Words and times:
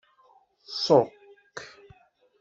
Ṣukk. 0.85 1.57